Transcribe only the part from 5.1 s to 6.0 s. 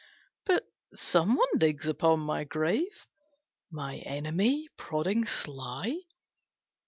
sly?"